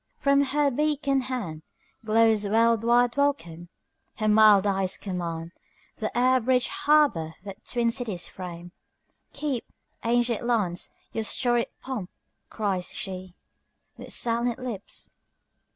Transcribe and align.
From 0.17 0.41
her 0.45 0.71
beacon 0.71 1.21
handGlows 1.21 2.49
world 2.49 2.83
wide 2.83 3.15
welcome; 3.15 3.69
her 4.15 4.27
mild 4.27 4.65
eyes 4.65 4.97
commandThe 4.97 5.51
air 6.15 6.39
bridged 6.39 6.69
harbour 6.69 7.35
that 7.43 7.63
twin 7.65 7.91
cities 7.91 8.27
frame."Keep, 8.27 9.71
ancient 10.03 10.43
lands, 10.43 10.95
your 11.13 11.23
storied 11.23 11.67
pomp!" 11.83 12.09
cries 12.49 12.87
sheWith 12.91 13.33
silent 14.07 14.57
lips. 14.57 15.11